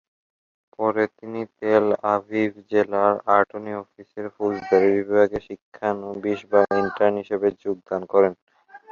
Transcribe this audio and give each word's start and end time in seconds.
পরে 0.75 1.03
তিনি 1.17 1.41
Tel 1.59 1.85
Aviv 2.13 2.49
জেলার 2.71 3.13
অ্যাটর্নি 3.25 3.73
অফিসের 3.81 4.25
ফৌজদারি 4.35 4.89
বিভাগে 4.97 5.39
শিক্ষানবিশ 5.47 6.39
বা 6.51 6.61
ইন্টার্ন 6.81 7.15
হিসেবে 7.21 7.47
যোগদান 7.63 8.01
করেন। 8.13 8.33